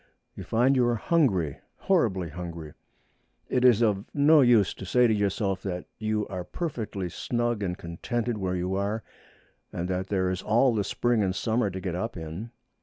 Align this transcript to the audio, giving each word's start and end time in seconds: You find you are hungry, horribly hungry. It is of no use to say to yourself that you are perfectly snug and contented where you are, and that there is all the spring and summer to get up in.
You 0.33 0.43
find 0.43 0.75
you 0.75 0.83
are 0.87 0.95
hungry, 0.95 1.59
horribly 1.81 2.29
hungry. 2.29 2.73
It 3.49 3.63
is 3.63 3.83
of 3.83 4.03
no 4.15 4.41
use 4.41 4.73
to 4.73 4.83
say 4.83 5.05
to 5.05 5.13
yourself 5.13 5.61
that 5.61 5.85
you 5.99 6.25
are 6.27 6.43
perfectly 6.43 7.07
snug 7.07 7.61
and 7.61 7.77
contented 7.77 8.39
where 8.39 8.55
you 8.55 8.73
are, 8.73 9.03
and 9.71 9.87
that 9.89 10.07
there 10.07 10.31
is 10.31 10.41
all 10.41 10.73
the 10.73 10.83
spring 10.83 11.21
and 11.21 11.35
summer 11.35 11.69
to 11.69 11.79
get 11.79 11.93
up 11.93 12.17
in. 12.17 12.49